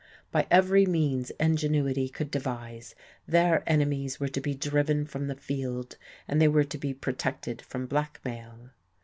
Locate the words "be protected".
6.79-7.61